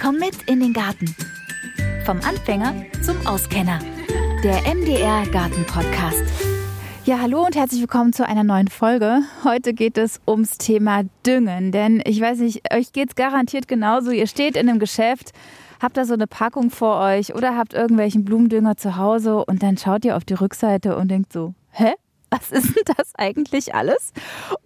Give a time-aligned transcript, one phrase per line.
[0.00, 1.14] Komm mit in den Garten.
[2.06, 3.80] Vom Anfänger zum Auskenner.
[4.42, 6.24] Der MDR Garten Podcast.
[7.04, 9.20] Ja, hallo und herzlich willkommen zu einer neuen Folge.
[9.44, 14.10] Heute geht es ums Thema Düngen, denn ich weiß nicht, euch geht es garantiert genauso.
[14.10, 15.32] Ihr steht in einem Geschäft,
[15.82, 19.76] habt da so eine Packung vor euch oder habt irgendwelchen Blumendünger zu Hause und dann
[19.76, 21.92] schaut ihr auf die Rückseite und denkt so, hä?
[22.30, 24.12] Was ist denn das eigentlich alles?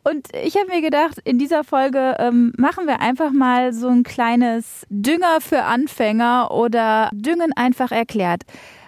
[0.02, 4.02] Und ich habe mir gedacht, in dieser Folge ähm, machen wir einfach mal so ein
[4.02, 8.42] kleines Dünger für Anfänger oder Düngen einfach erklärt.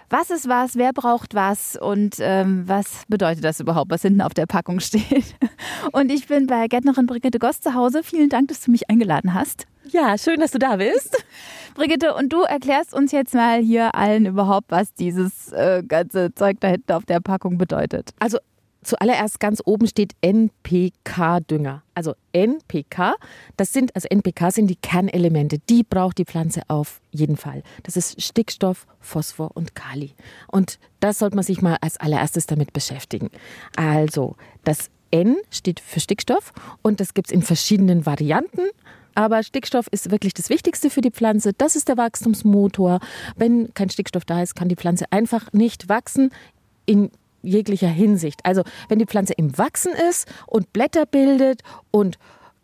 [0.09, 4.35] Was ist was, wer braucht was und ähm, was bedeutet das überhaupt, was hinten auf
[4.35, 5.35] der Packung steht?
[5.91, 8.03] Und ich bin bei Gärtnerin Brigitte Goss zu Hause.
[8.05, 9.67] Vielen Dank, dass du mich eingeladen hast.
[9.89, 11.25] Ja, schön, dass du da bist.
[11.75, 16.59] Brigitte, und du erklärst uns jetzt mal hier allen überhaupt, was dieses äh, ganze Zeug
[16.61, 18.11] da hinten auf der Packung bedeutet.
[18.19, 18.39] Also
[18.87, 21.83] zuallererst ganz oben steht NPK-Dünger.
[21.95, 23.15] Also NPK,
[23.57, 25.59] das sind, also NPK sind die Kernelemente.
[25.69, 27.63] Die braucht die Pflanze auf jeden Fall.
[27.83, 30.15] Das ist Stickstoff, Phosphor und Kali.
[30.49, 33.31] Und das sollte man sich mal als allererstes damit beschäftigen.
[33.77, 38.63] Also, das N steht für Stickstoff und das gibt es in verschiedenen Varianten.
[39.15, 41.55] Aber Stickstoff ist wirklich das Wichtigste für die Pflanze.
[41.55, 43.01] Das ist der Wachstumsmotor.
[43.35, 46.31] Wenn kein Stickstoff da ist, kann die Pflanze einfach nicht wachsen.
[46.85, 47.11] In
[47.47, 48.41] jeglicher Hinsicht.
[48.45, 52.19] Also wenn die Pflanze im Wachsen ist und Blätter bildet und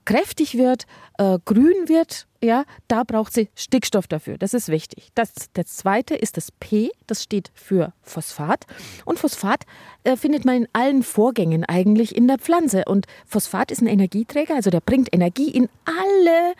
[0.05, 0.87] kräftig wird,
[1.19, 4.37] äh, grün wird, ja, da braucht sie Stickstoff dafür.
[4.37, 5.11] Das ist wichtig.
[5.15, 8.67] Das, das zweite ist das P, das steht für Phosphat.
[9.05, 9.65] Und Phosphat
[10.03, 12.85] äh, findet man in allen Vorgängen eigentlich in der Pflanze.
[12.87, 16.55] Und Phosphat ist ein Energieträger, also der bringt Energie in alle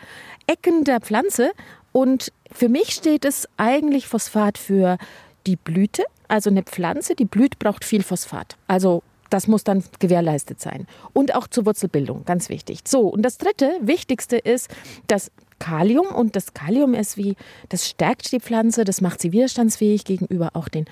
[0.47, 1.51] Ecken der Pflanze.
[1.91, 4.97] Und für mich steht es eigentlich Phosphat für
[5.45, 8.57] die Blüte, also eine Pflanze, die blüht, braucht viel Phosphat.
[8.67, 10.85] Also das muss dann gewährleistet sein.
[11.11, 12.79] Und auch zur Wurzelbildung, ganz wichtig.
[12.85, 14.69] So, und das dritte, wichtigste ist
[15.07, 16.07] das Kalium.
[16.07, 17.35] Und das Kalium ist wie,
[17.69, 20.85] das stärkt die Pflanze, das macht sie widerstandsfähig gegenüber auch den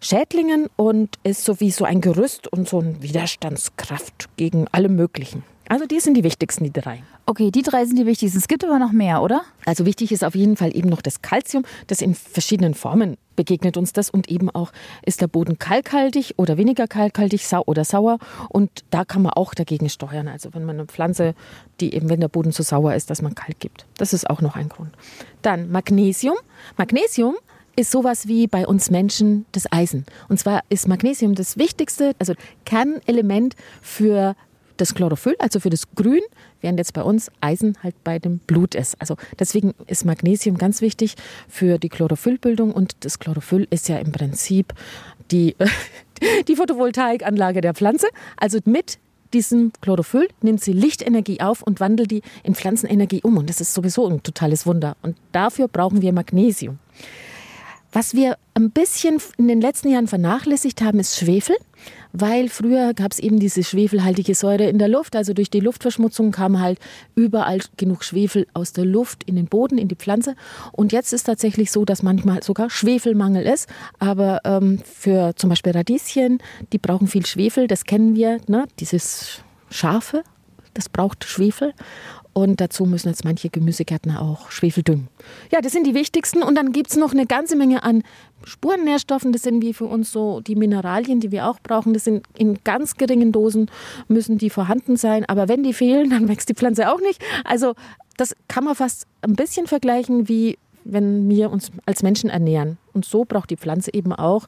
[0.00, 5.44] Schädlingen und ist so wie so ein Gerüst und so eine Widerstandskraft gegen alle möglichen.
[5.68, 7.02] Also die sind die wichtigsten, die drei.
[7.26, 8.38] Okay, die drei sind die wichtigsten.
[8.38, 9.42] Es gibt aber noch mehr, oder?
[9.64, 13.76] Also wichtig ist auf jeden Fall eben noch das Kalzium, das in verschiedenen Formen begegnet
[13.76, 14.72] uns das und eben auch
[15.04, 18.18] ist der Boden kalkhaltig oder weniger kalkhaltig, sau oder sauer
[18.50, 20.28] und da kann man auch dagegen steuern.
[20.28, 21.34] Also wenn man eine Pflanze,
[21.80, 23.86] die eben wenn der Boden zu sauer ist, dass man Kalk gibt.
[23.96, 24.90] Das ist auch noch ein Grund.
[25.40, 26.36] Dann Magnesium.
[26.76, 27.36] Magnesium
[27.74, 30.04] ist sowas wie bei uns Menschen das Eisen.
[30.28, 32.34] Und zwar ist Magnesium das wichtigste, also
[32.64, 34.36] Kernelement für
[34.82, 36.22] das Chlorophyll, also für das Grün,
[36.60, 39.00] während jetzt bei uns Eisen halt bei dem Blut ist.
[39.00, 41.14] Also deswegen ist Magnesium ganz wichtig
[41.48, 44.74] für die Chlorophyllbildung und das Chlorophyll ist ja im Prinzip
[45.30, 45.54] die,
[46.48, 48.08] die Photovoltaikanlage der Pflanze.
[48.36, 48.98] Also mit
[49.32, 53.36] diesem Chlorophyll nimmt sie Lichtenergie auf und wandelt die in Pflanzenenergie um.
[53.36, 54.96] Und das ist sowieso ein totales Wunder.
[55.02, 56.80] Und dafür brauchen wir Magnesium.
[57.92, 61.56] Was wir ein bisschen in den letzten Jahren vernachlässigt haben, ist Schwefel,
[62.12, 65.16] weil früher gab es eben diese schwefelhaltige Säure in der Luft.
[65.16, 66.78] Also durch die Luftverschmutzung kam halt
[67.14, 70.34] überall genug Schwefel aus der Luft in den Boden, in die Pflanze.
[70.72, 73.68] Und jetzt ist tatsächlich so, dass manchmal sogar Schwefelmangel ist.
[73.98, 76.38] Aber ähm, für zum Beispiel Radieschen,
[76.72, 78.66] die brauchen viel Schwefel, das kennen wir, ne?
[78.78, 80.22] dieses Scharfe,
[80.74, 81.74] das braucht Schwefel.
[82.34, 85.08] Und dazu müssen jetzt manche Gemüsegärtner auch Schwefel düngen.
[85.50, 86.42] Ja, das sind die wichtigsten.
[86.42, 88.02] Und dann gibt es noch eine ganze Menge an
[88.44, 89.32] Spurennährstoffen.
[89.32, 91.92] Das sind wie für uns so die Mineralien, die wir auch brauchen.
[91.92, 93.70] Das sind in ganz geringen Dosen,
[94.08, 95.26] müssen die vorhanden sein.
[95.26, 97.22] Aber wenn die fehlen, dann wächst die Pflanze auch nicht.
[97.44, 97.74] Also
[98.16, 102.78] das kann man fast ein bisschen vergleichen, wie wenn wir uns als Menschen ernähren.
[102.94, 104.46] Und so braucht die Pflanze eben auch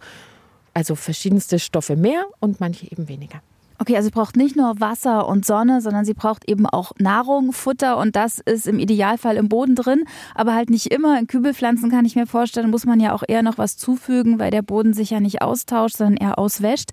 [0.73, 3.41] also verschiedenste Stoffe mehr und manche eben weniger.
[3.79, 7.53] Okay, also sie braucht nicht nur Wasser und Sonne, sondern sie braucht eben auch Nahrung,
[7.53, 10.05] Futter und das ist im Idealfall im Boden drin,
[10.35, 11.19] aber halt nicht immer.
[11.19, 14.53] In Kübelpflanzen kann ich mir vorstellen, muss man ja auch eher noch was zufügen, weil
[14.53, 16.91] der Boden sich ja nicht austauscht, sondern eher auswäscht.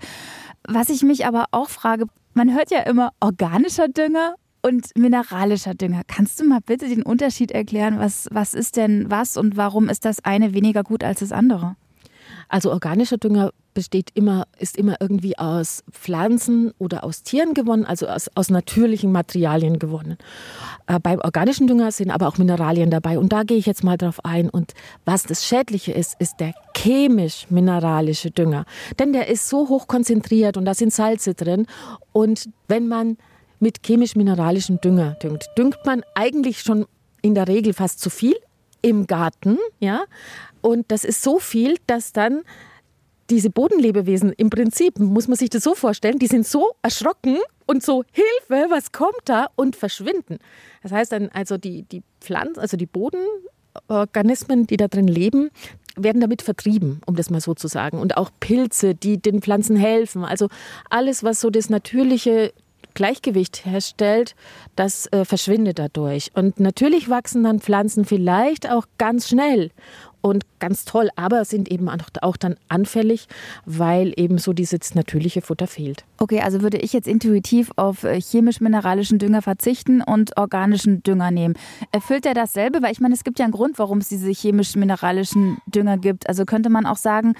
[0.67, 6.01] Was ich mich aber auch frage, man hört ja immer organischer Dünger und mineralischer Dünger.
[6.07, 7.99] Kannst du mal bitte den Unterschied erklären?
[7.99, 11.75] Was, was ist denn was und warum ist das eine weniger gut als das andere?
[12.49, 18.08] Also organischer Dünger besteht immer, ist immer irgendwie aus Pflanzen oder aus Tieren gewonnen, also
[18.08, 20.18] aus, aus natürlichen Materialien gewonnen.
[20.88, 23.97] Äh, beim organischen Dünger sind aber auch Mineralien dabei und da gehe ich jetzt mal
[23.97, 24.50] drauf ein.
[24.50, 24.73] Und
[25.06, 28.66] was das Schädliche ist, ist der chemisch-mineralische Dünger.
[29.00, 31.68] Denn der ist so hoch konzentriert und da sind Salze drin.
[32.12, 33.18] Und wenn man
[33.59, 36.85] mit chemisch-mineralischem Dünger düngt, düngt man eigentlich schon
[37.22, 38.35] in der Regel fast zu viel
[38.82, 40.03] im Garten, ja.
[40.62, 42.41] Und das ist so viel, dass dann
[43.31, 47.81] diese Bodenlebewesen im Prinzip, muss man sich das so vorstellen, die sind so erschrocken und
[47.81, 50.37] so Hilfe, was kommt da und verschwinden.
[50.83, 53.19] Das heißt dann also die, die Pflanzen, also die Boden,
[53.87, 55.49] Organismen, die da drin leben,
[55.95, 57.99] werden damit vertrieben, um das mal so zu sagen.
[57.99, 60.25] Und auch Pilze, die den Pflanzen helfen.
[60.25, 60.49] Also
[60.89, 62.53] alles, was so das natürliche
[62.93, 64.35] Gleichgewicht herstellt,
[64.76, 66.32] das äh, verschwindet dadurch.
[66.35, 69.72] Und natürlich wachsen dann Pflanzen vielleicht auch ganz schnell
[70.22, 73.28] und ganz toll, aber sind eben auch dann anfällig,
[73.66, 76.05] weil eben so dieses natürliche Futter fehlt.
[76.20, 81.55] Okay, also würde ich jetzt intuitiv auf äh, chemisch-mineralischen Dünger verzichten und organischen Dünger nehmen.
[81.91, 82.82] Erfüllt er dasselbe?
[82.82, 86.29] Weil ich meine, es gibt ja einen Grund, warum es diese chemisch-mineralischen Dünger gibt.
[86.29, 87.34] Also könnte man auch sagen,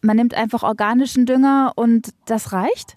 [0.00, 2.94] man nimmt einfach organischen Dünger und das reicht?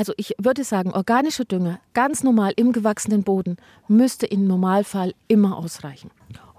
[0.00, 5.58] Also ich würde sagen, organischer Dünger, ganz normal im gewachsenen Boden, müsste im Normalfall immer
[5.58, 6.10] ausreichen.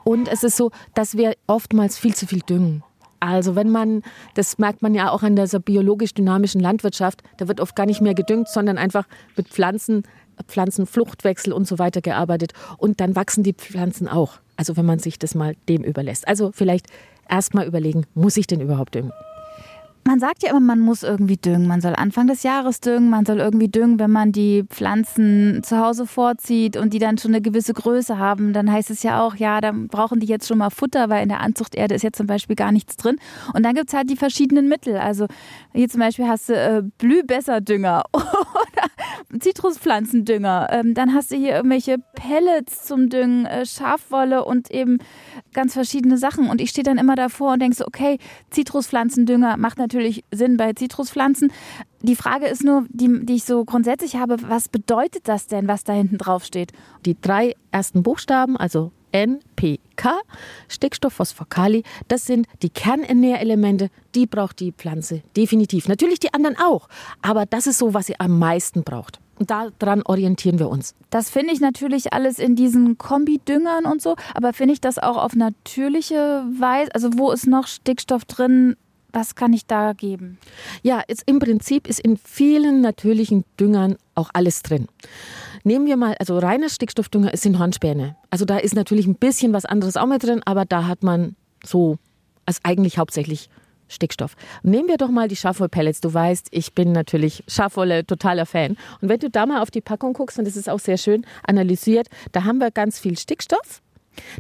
[0.04, 2.84] Und es ist so, dass wir oftmals viel zu viel düngen.
[3.20, 4.04] Also wenn man,
[4.36, 8.14] das merkt man ja auch an dieser biologisch-dynamischen Landwirtschaft, da wird oft gar nicht mehr
[8.14, 10.04] gedüngt, sondern einfach mit Pflanzen,
[10.46, 12.54] Pflanzenfluchtwechsel und so weiter gearbeitet.
[12.78, 14.34] Und dann wachsen die Pflanzen auch.
[14.56, 16.28] Also wenn man sich das mal dem überlässt.
[16.28, 16.86] Also vielleicht
[17.28, 19.12] erst mal überlegen, muss ich denn überhaupt düngen?
[20.04, 21.68] Man sagt ja immer, man muss irgendwie düngen.
[21.68, 25.78] Man soll Anfang des Jahres düngen, man soll irgendwie düngen, wenn man die Pflanzen zu
[25.78, 28.52] Hause vorzieht und die dann schon eine gewisse Größe haben.
[28.54, 31.30] Dann heißt es ja auch, ja, dann brauchen die jetzt schon mal Futter, weil in
[31.30, 33.18] der Anzuchterde ist jetzt zum Beispiel gar nichts drin.
[33.54, 34.98] Und dann gibt es halt die verschiedenen Mittel.
[34.98, 35.28] Also
[35.74, 40.68] hier zum Beispiel hast du äh, Blühbesserdünger oder Zitruspflanzendünger.
[40.72, 44.98] Ähm, dann hast du hier irgendwelche Pellets zum Düngen, äh, Schafwolle und eben
[45.54, 46.50] ganz verschiedene Sachen.
[46.50, 48.18] Und ich stehe dann immer davor und denke so, okay,
[48.50, 51.52] Zitruspflanzendünger macht natürlich Sinn bei Zitruspflanzen.
[52.02, 55.84] Die Frage ist nur, die, die ich so grundsätzlich habe, was bedeutet das denn, was
[55.84, 56.72] da hinten drauf steht?
[57.06, 60.22] Die drei ersten Buchstaben, also NPK,
[60.68, 65.88] Stickstoff, Phosphor, Kali, das sind die Kernernährelemente, die braucht die Pflanze definitiv.
[65.88, 66.88] Natürlich die anderen auch,
[67.22, 69.20] aber das ist so, was sie am meisten braucht.
[69.42, 70.94] Und daran orientieren wir uns.
[71.10, 75.18] Das finde ich natürlich alles in diesen Kombidüngern und so, aber finde ich das auch
[75.18, 78.76] auf natürliche Weise, also wo ist noch Stickstoff drin,
[79.12, 80.38] was kann ich da geben?
[80.84, 84.88] Ja, jetzt im Prinzip ist in vielen natürlichen Düngern auch alles drin.
[85.64, 88.16] Nehmen wir mal, also reiner Stickstoffdünger ist in Hornspäne.
[88.30, 91.36] Also da ist natürlich ein bisschen was anderes auch mit drin, aber da hat man
[91.66, 91.98] so,
[92.46, 93.50] als eigentlich hauptsächlich
[93.92, 94.36] Stickstoff.
[94.64, 96.02] Nehmen wir doch mal die Schafwollpellets.
[96.02, 98.78] Du weißt, ich bin natürlich Schafwolle totaler Fan.
[99.02, 101.26] Und wenn du da mal auf die Packung guckst, und das ist auch sehr schön
[101.44, 103.82] analysiert, da haben wir ganz viel Stickstoff,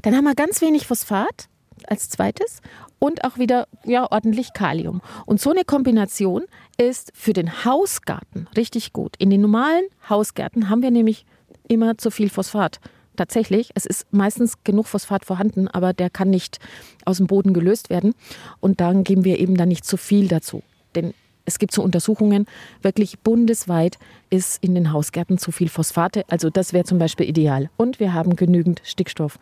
[0.01, 1.47] dann haben wir ganz wenig Phosphat
[1.87, 2.61] als zweites
[2.99, 5.01] und auch wieder ja, ordentlich Kalium.
[5.25, 6.43] Und so eine Kombination
[6.77, 9.15] ist für den Hausgarten richtig gut.
[9.17, 11.25] In den normalen Hausgärten haben wir nämlich
[11.67, 12.79] immer zu viel Phosphat.
[13.15, 16.59] Tatsächlich, es ist meistens genug Phosphat vorhanden, aber der kann nicht
[17.05, 18.13] aus dem Boden gelöst werden.
[18.59, 20.63] Und dann geben wir eben dann nicht zu viel dazu.
[20.95, 21.13] Denn
[21.45, 22.45] es gibt so Untersuchungen,
[22.81, 23.97] wirklich bundesweit
[24.29, 26.23] ist in den Hausgärten zu viel Phosphate.
[26.29, 27.69] Also das wäre zum Beispiel ideal.
[27.77, 29.39] Und wir haben genügend Stickstoff.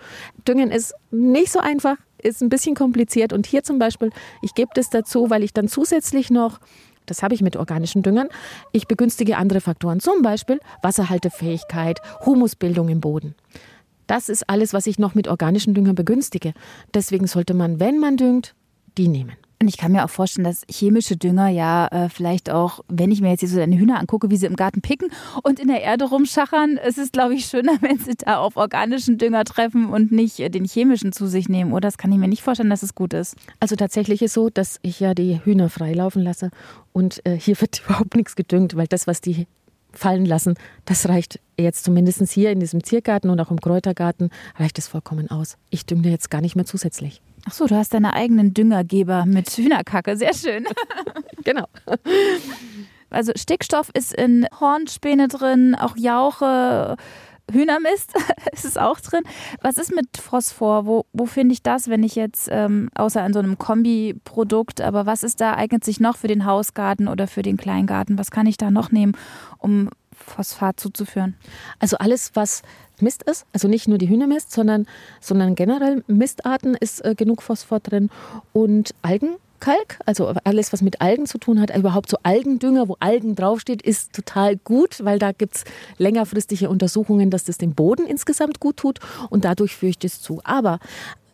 [0.48, 3.33] Düngen ist nicht so einfach, ist ein bisschen kompliziert.
[3.33, 4.12] Und hier zum Beispiel,
[4.42, 6.60] ich gebe das dazu, weil ich dann zusätzlich noch
[7.09, 8.29] das habe ich mit organischen Düngern.
[8.71, 13.35] Ich begünstige andere Faktoren, zum Beispiel Wasserhaltefähigkeit, Humusbildung im Boden.
[14.07, 16.53] Das ist alles, was ich noch mit organischen Düngern begünstige.
[16.94, 18.56] Deswegen sollte man, wenn man düngt,
[18.97, 19.38] die nehmen.
[19.61, 23.19] Und ich kann mir auch vorstellen, dass chemische Dünger ja äh, vielleicht auch, wenn ich
[23.19, 25.11] mir jetzt hier so deine Hühner angucke, wie sie im Garten picken
[25.44, 29.17] und in der Erde rumschachern, es ist, glaube ich, schöner, wenn sie da auf organischen
[29.17, 31.73] Dünger treffen und nicht äh, den chemischen zu sich nehmen.
[31.73, 33.35] Oder das kann ich mir nicht vorstellen, dass es gut ist.
[33.59, 36.51] Also tatsächlich ist so, dass ich ja die Hühner freilaufen lasse
[36.94, 39.45] und äh, hier wird überhaupt nichts gedüngt, weil das, was die
[39.99, 44.79] fallen lassen, das reicht jetzt zumindest hier in diesem Ziergarten und auch im Kräutergarten, reicht
[44.79, 45.57] es vollkommen aus.
[45.69, 47.21] Ich dünge jetzt gar nicht mehr zusätzlich.
[47.47, 50.18] Ach so, du hast deine eigenen Düngergeber mit Hühnerkacke.
[50.18, 50.65] Sehr schön.
[51.44, 51.65] genau.
[53.09, 56.97] Also Stickstoff ist in Hornspäne drin, auch Jauche.
[57.51, 58.13] Hühnermist
[58.51, 59.23] ist es auch drin.
[59.61, 60.85] Was ist mit Phosphor?
[60.85, 65.06] Wo, wo finde ich das, wenn ich jetzt, ähm, außer in so einem Kombiprodukt, aber
[65.06, 68.18] was ist da, eignet sich noch für den Hausgarten oder für den Kleingarten?
[68.18, 69.13] Was kann ich da noch nehmen,
[69.57, 71.35] um Phosphat zuzuführen?
[71.79, 72.61] Also alles, was
[73.01, 74.85] Mist ist, also nicht nur die Hühnermist, sondern,
[75.21, 78.09] sondern generell Mistarten ist äh, genug Phosphor drin
[78.53, 78.94] und
[79.59, 83.81] Algenkalk, also alles, was mit Algen zu tun hat, überhaupt so Algendünger, wo Algen draufsteht,
[83.81, 85.63] ist total gut, weil da gibt es
[85.97, 88.99] längerfristige Untersuchungen, dass das dem Boden insgesamt gut tut
[89.30, 90.42] und dadurch führe ich das zu.
[90.44, 90.80] Aber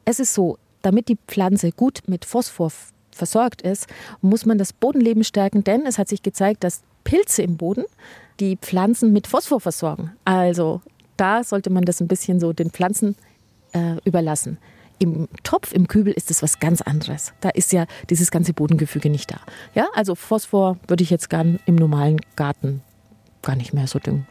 [0.06, 2.72] es ist so, damit die Pflanze gut mit Phosphor
[3.12, 3.88] versorgt ist,
[4.22, 7.86] muss man das Bodenleben stärken, denn es hat sich gezeigt, dass Pilze im Boden
[8.40, 10.12] die Pflanzen mit Phosphor versorgen.
[10.26, 10.82] Also
[11.16, 13.16] da sollte man das ein bisschen so den Pflanzen
[13.72, 14.58] äh, überlassen.
[15.00, 17.34] Im Topf, im Kübel ist es was ganz anderes.
[17.42, 19.40] Da ist ja dieses ganze Bodengefüge nicht da.
[19.74, 22.82] Ja, also Phosphor würde ich jetzt gern im normalen Garten
[23.42, 24.28] gar nicht mehr so düngen.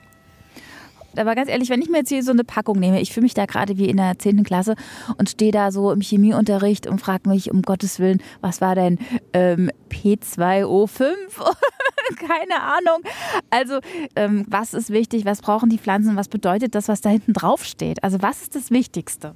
[1.16, 3.34] Aber ganz ehrlich, wenn ich mir jetzt hier so eine Packung nehme, ich fühle mich
[3.34, 4.42] da gerade wie in der 10.
[4.44, 4.74] Klasse
[5.18, 8.98] und stehe da so im Chemieunterricht und frage mich, um Gottes Willen, was war denn
[9.32, 11.04] ähm, P2O5?
[12.16, 13.02] Keine Ahnung.
[13.50, 13.80] Also,
[14.16, 15.24] ähm, was ist wichtig?
[15.24, 16.16] Was brauchen die Pflanzen?
[16.16, 18.02] Was bedeutet das, was da hinten drauf steht?
[18.02, 19.34] Also, was ist das Wichtigste?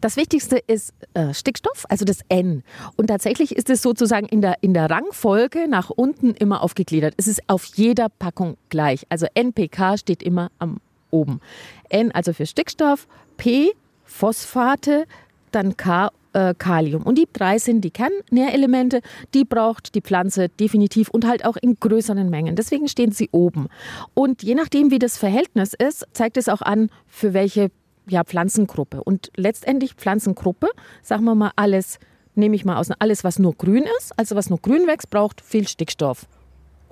[0.00, 2.62] Das Wichtigste ist äh, Stickstoff, also das N.
[2.96, 7.14] Und tatsächlich ist es sozusagen in der, in der Rangfolge nach unten immer aufgegliedert.
[7.16, 9.06] Es ist auf jeder Packung gleich.
[9.08, 10.78] Also NPK steht immer am
[11.10, 11.40] oben.
[11.88, 13.72] N also für Stickstoff, P
[14.04, 15.06] Phosphate,
[15.52, 17.02] dann K äh, Kalium.
[17.02, 19.00] Und die drei sind die Kernnährelemente,
[19.34, 22.56] die braucht die Pflanze definitiv und halt auch in größeren Mengen.
[22.56, 23.68] Deswegen stehen sie oben.
[24.14, 27.70] Und je nachdem, wie das Verhältnis ist, zeigt es auch an, für welche
[28.10, 29.02] ja, Pflanzengruppe.
[29.02, 30.68] Und letztendlich Pflanzengruppe,
[31.02, 31.98] sagen wir mal alles,
[32.34, 35.40] nehme ich mal aus, alles, was nur grün ist, also was nur grün wächst, braucht
[35.40, 36.26] viel Stickstoff.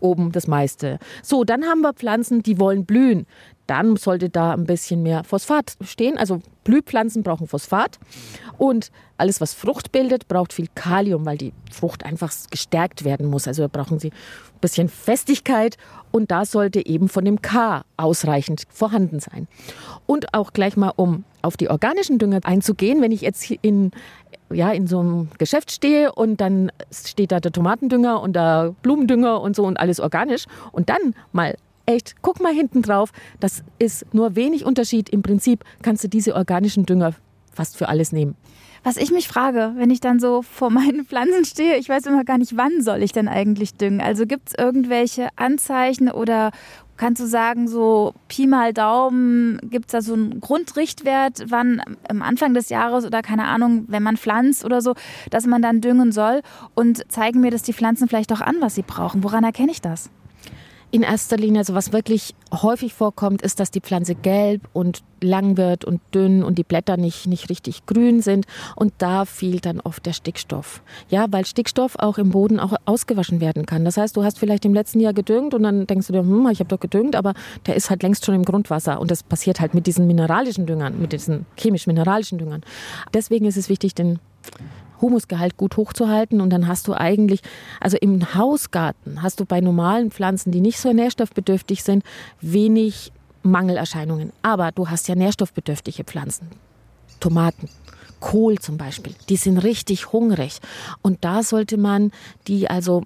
[0.00, 0.98] Oben das meiste.
[1.22, 3.26] So, dann haben wir Pflanzen, die wollen blühen.
[3.66, 6.16] Dann sollte da ein bisschen mehr Phosphat stehen.
[6.16, 7.98] Also Blühpflanzen brauchen Phosphat.
[8.56, 13.46] Und alles, was Frucht bildet, braucht viel Kalium, weil die Frucht einfach gestärkt werden muss.
[13.46, 15.76] Also da brauchen sie ein bisschen Festigkeit
[16.10, 19.48] und da sollte eben von dem K ausreichend vorhanden sein.
[20.06, 23.90] Und auch gleich mal, um auf die organischen Dünger einzugehen, wenn ich jetzt in,
[24.50, 29.40] ja, in so einem Geschäft stehe und dann steht da der Tomatendünger und der Blumendünger
[29.40, 34.12] und so und alles organisch und dann mal echt, guck mal hinten drauf, das ist
[34.12, 35.08] nur wenig Unterschied.
[35.08, 37.14] Im Prinzip kannst du diese organischen Dünger
[37.52, 38.36] fast für alles nehmen.
[38.84, 42.24] Was ich mich frage, wenn ich dann so vor meinen Pflanzen stehe, ich weiß immer
[42.24, 44.00] gar nicht, wann soll ich denn eigentlich düngen?
[44.00, 46.52] Also gibt es irgendwelche Anzeichen oder
[46.98, 52.22] kannst du sagen, so Pi mal Daumen, gibt es da so einen Grundrichtwert, wann am
[52.22, 54.94] Anfang des Jahres oder keine Ahnung, wenn man pflanzt oder so,
[55.30, 56.42] dass man dann düngen soll?
[56.74, 59.24] Und zeigen mir das die Pflanzen vielleicht auch an, was sie brauchen.
[59.24, 60.10] Woran erkenne ich das?
[60.90, 65.56] In erster Linie, also was wirklich häufig vorkommt, ist, dass die Pflanze gelb und lang
[65.56, 68.46] wird und dünn und die Blätter nicht, nicht richtig grün sind.
[68.74, 70.82] Und da fehlt dann oft der Stickstoff.
[71.10, 73.84] Ja, weil Stickstoff auch im Boden auch ausgewaschen werden kann.
[73.84, 76.48] Das heißt, du hast vielleicht im letzten Jahr gedüngt und dann denkst du dir, hm,
[76.50, 77.34] ich habe doch gedüngt, aber
[77.66, 79.00] der ist halt längst schon im Grundwasser.
[79.00, 82.62] Und das passiert halt mit diesen mineralischen Düngern, mit diesen chemisch-mineralischen Düngern.
[83.12, 84.20] Deswegen ist es wichtig, den
[85.00, 86.40] Humusgehalt gut hochzuhalten.
[86.40, 87.40] Und dann hast du eigentlich,
[87.80, 92.04] also im Hausgarten hast du bei normalen Pflanzen, die nicht so nährstoffbedürftig sind,
[92.40, 93.12] wenig
[93.42, 94.32] Mangelerscheinungen.
[94.42, 96.48] Aber du hast ja nährstoffbedürftige Pflanzen.
[97.20, 97.68] Tomaten,
[98.20, 100.58] Kohl zum Beispiel, die sind richtig hungrig.
[101.02, 102.12] Und da sollte man
[102.46, 103.02] die also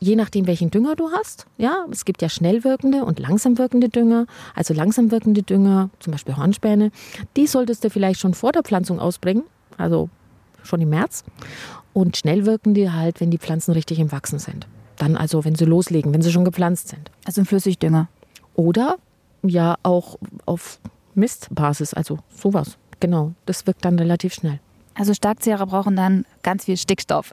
[0.00, 1.46] je nachdem, welchen Dünger du hast.
[1.56, 4.26] Ja, es gibt ja schnell wirkende und langsam wirkende Dünger.
[4.54, 6.90] Also langsam wirkende Dünger, zum Beispiel Hornspäne,
[7.36, 9.44] die solltest du vielleicht schon vor der Pflanzung ausbringen.
[9.76, 10.08] Also
[10.68, 11.24] schon im März.
[11.92, 14.66] Und schnell wirken die halt, wenn die Pflanzen richtig im Wachsen sind.
[14.96, 17.10] Dann also, wenn sie loslegen, wenn sie schon gepflanzt sind.
[17.24, 18.08] Also ein Flüssigdünger.
[18.54, 18.96] Oder
[19.42, 20.80] ja auch auf
[21.14, 22.76] Mistbasis, also sowas.
[23.00, 24.60] Genau, das wirkt dann relativ schnell.
[24.94, 27.32] Also Starkzehrer brauchen dann ganz viel Stickstoff.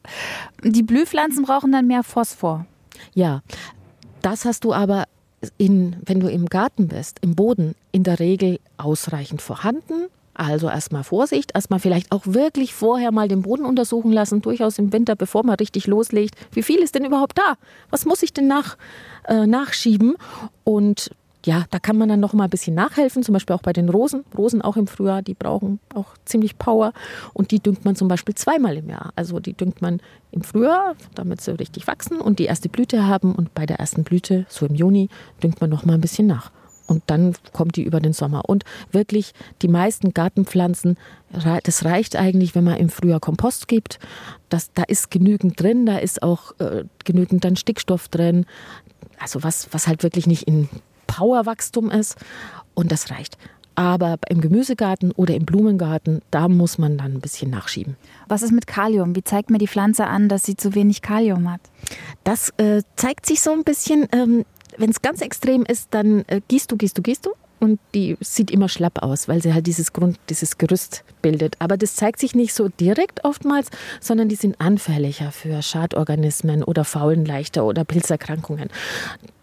[0.64, 2.68] Die Blühpflanzen brauchen dann mehr Phosphor.
[3.16, 3.42] Ja,
[4.22, 5.06] das hast du aber
[5.58, 10.08] in, wenn du im Garten bist, im Boden, in der Regel ausreichend vorhanden.
[10.36, 14.92] Also erstmal Vorsicht, erstmal vielleicht auch wirklich vorher mal den Boden untersuchen lassen, durchaus im
[14.92, 16.36] Winter, bevor man richtig loslegt.
[16.52, 17.56] Wie viel ist denn überhaupt da?
[17.90, 18.78] Was muss ich denn nach,
[19.28, 20.16] äh, nachschieben?
[20.66, 21.12] Und
[21.46, 23.88] ja, da kann man dann noch mal ein bisschen nachhelfen, zum Beispiel auch bei den
[23.88, 24.26] Rosen.
[24.38, 26.92] Rosen auch im Frühjahr, die brauchen auch ziemlich Power
[27.34, 29.14] und die düngt man zum Beispiel zweimal im Jahr.
[29.16, 30.02] Also die düngt man
[30.32, 34.04] im Frühjahr, damit sie richtig wachsen und die erste Blüte haben und bei der ersten
[34.04, 35.08] Blüte, so im Juni,
[35.42, 36.52] düngt man noch mal ein bisschen nach
[36.88, 38.44] und dann kommt die über den Sommer.
[38.48, 40.98] Und wirklich die meisten Gartenpflanzen,
[41.64, 44.00] das reicht eigentlich, wenn man im Frühjahr Kompost gibt.
[44.50, 48.46] Das, da ist genügend drin, da ist auch äh, genügend dann Stickstoff drin.
[49.20, 50.70] Also was, was halt wirklich nicht in
[51.08, 52.18] Powerwachstum ist.
[52.74, 53.38] Und das reicht.
[53.76, 57.98] Aber im Gemüsegarten oder im Blumengarten, da muss man dann ein bisschen nachschieben.
[58.30, 59.16] Was ist mit Kalium?
[59.18, 61.60] Wie zeigt mir die Pflanze an, dass sie zu wenig Kalium hat?
[62.24, 64.46] Das äh, zeigt sich so ein bisschen ähm,
[64.78, 67.34] wenn es ganz extrem ist, dann äh, gießt du, gießt du, gießt du.
[67.60, 71.56] Und die sieht immer schlapp aus, weil sie halt dieses Grund, dieses Gerüst bildet.
[71.60, 73.70] Aber das zeigt sich nicht so direkt oftmals,
[74.00, 78.70] sondern die sind anfälliger für Schadorganismen oder Faulen leichter oder Pilzerkrankungen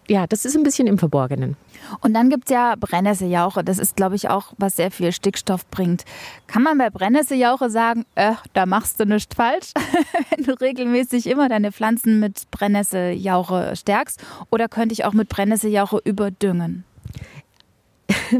[0.07, 1.55] ja, das ist ein bisschen im Verborgenen.
[2.01, 3.63] Und dann gibt es ja Brennnesseljauche.
[3.63, 6.03] Das ist, glaube ich, auch, was sehr viel Stickstoff bringt.
[6.47, 9.71] Kann man bei Brennnesseljauche sagen, äh, da machst du nichts falsch,
[10.29, 14.21] wenn du regelmäßig immer deine Pflanzen mit Brennnesseljauche stärkst?
[14.49, 16.83] Oder könnte ich auch mit Brennnesseljauche überdüngen?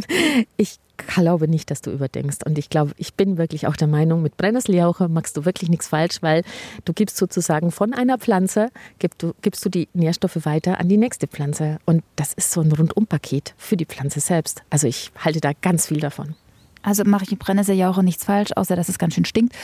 [0.58, 2.40] ich glaube nicht, dass du überdenkst.
[2.46, 5.88] Und ich glaube, ich bin wirklich auch der Meinung, mit Brennnesseljauche machst du wirklich nichts
[5.88, 6.44] falsch, weil
[6.86, 8.70] du gibst sozusagen von einer Pflanze,
[9.00, 11.80] gibst du, gibst du die Nährstoffe weiter an die nächste Pflanze.
[11.86, 14.64] Und das ist so ein Rundumpaket für die Pflanze selbst.
[14.70, 16.36] Also ich halte da ganz viel davon.
[16.84, 19.56] Also mache ich mit Brennnesseljauche nichts falsch, außer dass es ganz schön stinkt.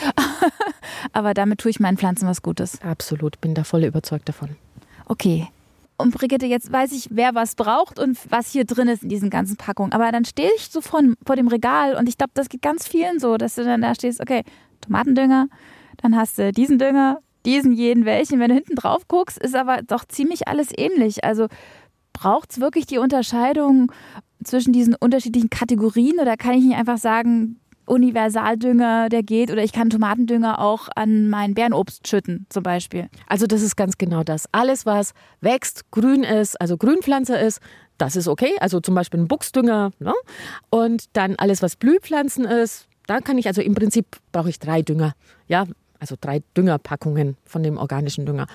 [1.12, 2.80] Aber damit tue ich meinen Pflanzen was Gutes.
[2.80, 4.56] Absolut, bin da voll überzeugt davon.
[5.04, 5.48] Okay,
[6.00, 9.30] und Brigitte, jetzt weiß ich, wer was braucht und was hier drin ist in diesen
[9.30, 9.92] ganzen Packungen.
[9.92, 12.86] Aber dann stehe ich so vor, vor dem Regal und ich glaube, das geht ganz
[12.86, 14.42] vielen so, dass du dann da stehst, okay,
[14.80, 15.48] Tomatendünger,
[15.98, 18.40] dann hast du diesen Dünger, diesen, jeden, welchen.
[18.40, 21.24] Wenn du hinten drauf guckst, ist aber doch ziemlich alles ähnlich.
[21.24, 21.46] Also
[22.12, 23.92] braucht es wirklich die Unterscheidung
[24.44, 27.59] zwischen diesen unterschiedlichen Kategorien oder kann ich nicht einfach sagen,
[27.90, 33.08] Universaldünger, der geht, oder ich kann Tomatendünger auch an mein Bärenobst schütten, zum Beispiel.
[33.26, 34.46] Also das ist ganz genau das.
[34.52, 37.60] Alles, was wächst, grün ist, also Grünpflanze ist,
[37.98, 38.52] das ist okay.
[38.60, 39.90] Also zum Beispiel ein Buchsdünger.
[39.98, 40.14] Ne?
[40.70, 44.82] Und dann alles, was Blühpflanzen ist, da kann ich, also im Prinzip brauche ich drei
[44.82, 45.14] Dünger.
[45.48, 45.66] Ja,
[46.00, 48.46] also drei Düngerpackungen von dem organischen Dünger.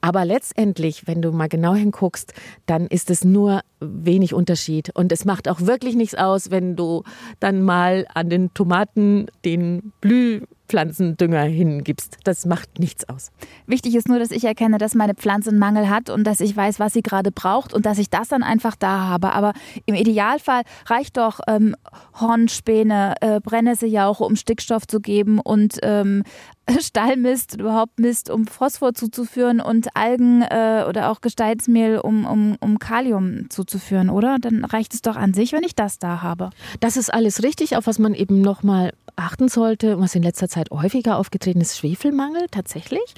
[0.00, 2.32] Aber letztendlich, wenn du mal genau hinguckst,
[2.66, 4.90] dann ist es nur wenig Unterschied.
[4.94, 7.02] Und es macht auch wirklich nichts aus, wenn du
[7.40, 12.18] dann mal an den Tomaten den Blüh Pflanzendünger hingibst.
[12.24, 13.30] Das macht nichts aus.
[13.66, 16.56] Wichtig ist nur, dass ich erkenne, dass meine Pflanze einen Mangel hat und dass ich
[16.56, 19.32] weiß, was sie gerade braucht und dass ich das dann einfach da habe.
[19.32, 19.52] Aber
[19.86, 21.74] im Idealfall reicht doch ähm,
[22.20, 26.22] Hornspäne, äh, Brennnesseljauche, um Stickstoff zu geben und ähm,
[26.80, 32.78] Stallmist, überhaupt Mist, um Phosphor zuzuführen und Algen äh, oder auch Gesteinsmehl, um, um, um
[32.78, 34.38] Kalium zuzuführen, oder?
[34.40, 36.50] Dann reicht es doch an sich, wenn ich das da habe.
[36.80, 40.70] Das ist alles richtig, auf was man eben nochmal achten sollte, was in letzter Zeit
[40.70, 43.14] häufiger aufgetreten ist, Schwefelmangel tatsächlich.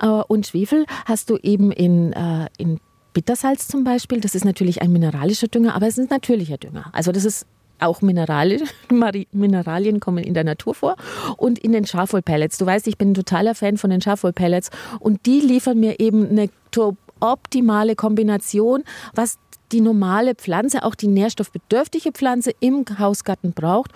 [0.00, 2.80] Äh, und Schwefel hast du eben in, äh, in
[3.12, 4.20] Bittersalz zum Beispiel.
[4.20, 6.90] Das ist natürlich ein mineralischer Dünger, aber es ist natürlicher Dünger.
[6.92, 7.46] Also das ist
[7.80, 8.68] auch Mineralien,
[9.32, 10.96] Mineralien kommen in der Natur vor
[11.36, 12.58] und in den Schafwollpellets.
[12.58, 16.28] Du weißt, ich bin ein totaler Fan von den Schafwollpellets und die liefern mir eben
[16.28, 16.50] eine
[17.20, 19.38] optimale Kombination, was
[19.72, 23.92] die normale Pflanze, auch die nährstoffbedürftige Pflanze im Hausgarten braucht.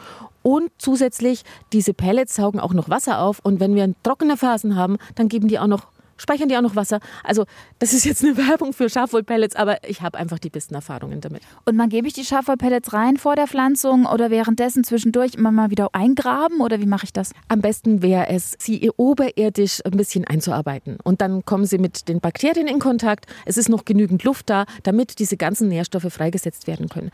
[0.46, 3.40] Und zusätzlich, diese Pellets saugen auch noch Wasser auf.
[3.42, 5.86] Und wenn wir trockene Phasen haben, dann geben die auch noch
[6.16, 7.00] speichern die auch noch Wasser.
[7.22, 7.44] Also
[7.78, 11.42] das ist jetzt eine Werbung für Schafwollpellets, aber ich habe einfach die besten Erfahrungen damit.
[11.64, 15.70] Und man gebe ich die Schafwollpellets rein vor der Pflanzung oder währenddessen zwischendurch immer mal
[15.70, 17.32] wieder eingraben oder wie mache ich das?
[17.48, 22.20] Am besten wäre es, sie oberirdisch ein bisschen einzuarbeiten und dann kommen sie mit den
[22.20, 23.26] Bakterien in Kontakt.
[23.44, 27.10] Es ist noch genügend Luft da, damit diese ganzen Nährstoffe freigesetzt werden können.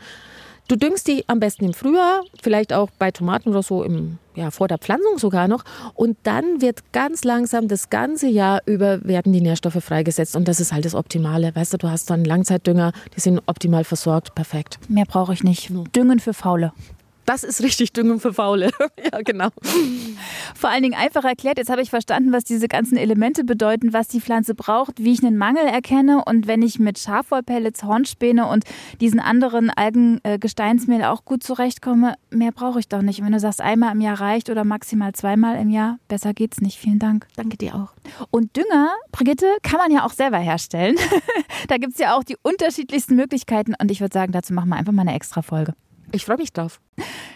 [0.71, 4.51] Du düngst die am besten im Frühjahr, vielleicht auch bei Tomaten oder so im, ja,
[4.51, 5.65] vor der Pflanzung sogar noch.
[5.95, 10.33] Und dann wird ganz langsam das ganze Jahr über werden die Nährstoffe freigesetzt.
[10.33, 11.53] Und das ist halt das Optimale.
[11.53, 14.33] Weißt du, du hast dann Langzeitdünger, die sind optimal versorgt.
[14.33, 14.79] Perfekt.
[14.87, 15.73] Mehr brauche ich nicht.
[15.93, 16.71] Düngen für Faule.
[17.31, 18.71] Das ist richtig Düngung für Faule.
[19.13, 19.47] ja, genau.
[20.53, 24.09] Vor allen Dingen einfach erklärt, jetzt habe ich verstanden, was diese ganzen Elemente bedeuten, was
[24.09, 28.65] die Pflanze braucht, wie ich einen Mangel erkenne und wenn ich mit Schafwollpellets, Hornspäne und
[28.99, 33.19] diesen anderen Algengesteinsmehl auch gut zurechtkomme, mehr brauche ich doch nicht.
[33.21, 36.59] Und wenn du sagst, einmal im Jahr reicht oder maximal zweimal im Jahr, besser geht's
[36.59, 36.79] nicht.
[36.79, 37.27] Vielen Dank.
[37.37, 37.93] Danke dir auch.
[38.29, 40.97] Und Dünger, Brigitte, kann man ja auch selber herstellen.
[41.69, 44.75] da gibt es ja auch die unterschiedlichsten Möglichkeiten und ich würde sagen, dazu machen wir
[44.75, 45.75] einfach mal eine extra Folge.
[46.13, 46.79] Ich freue mich drauf.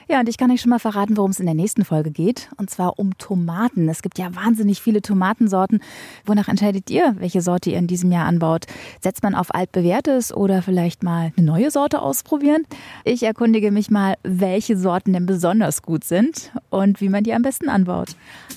[0.08, 2.50] Ja, und ich kann euch schon mal verraten, worum es in der nächsten Folge geht.
[2.58, 3.90] Und zwar um Tomaten.
[3.90, 5.82] Es gibt ja wahnsinnig viele Tomatensorten.
[6.26, 8.66] Wonach entscheidet ihr, welche Sorte ihr in diesem Jahr anbaut?
[9.02, 12.66] Setzt man auf altbewährtes oder vielleicht mal eine neue Sorte ausprobieren?
[13.04, 17.42] Ich erkundige mich mal, welche Sorten denn besonders gut sind und wie man die am
[17.42, 18.10] besten anbaut.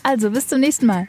[0.03, 1.07] Also bis zum nächsten Mal.